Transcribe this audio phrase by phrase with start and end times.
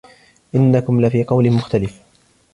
[0.55, 2.01] إنكم لفي قول مختلف